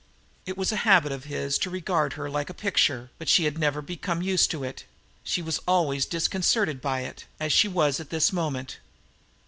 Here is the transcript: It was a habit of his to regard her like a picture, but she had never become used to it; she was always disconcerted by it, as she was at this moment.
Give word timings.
It 0.47 0.57
was 0.57 0.71
a 0.71 0.77
habit 0.77 1.11
of 1.11 1.25
his 1.25 1.59
to 1.59 1.69
regard 1.69 2.13
her 2.13 2.27
like 2.27 2.49
a 2.49 2.55
picture, 2.55 3.11
but 3.19 3.29
she 3.29 3.43
had 3.43 3.59
never 3.59 3.83
become 3.83 4.23
used 4.23 4.49
to 4.49 4.63
it; 4.63 4.83
she 5.23 5.43
was 5.43 5.59
always 5.67 6.07
disconcerted 6.07 6.81
by 6.81 7.01
it, 7.01 7.25
as 7.39 7.53
she 7.53 7.67
was 7.67 7.99
at 7.99 8.09
this 8.09 8.33
moment. 8.33 8.79